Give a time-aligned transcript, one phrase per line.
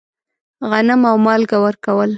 [0.69, 2.09] غنم او مالګه ورکول.